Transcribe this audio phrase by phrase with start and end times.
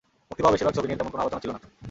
[0.29, 1.59] মুক্তি পাওয়া বেশির ভাগ ছবি নিয়ে তেমন কোনো আলোচনা ছিল না।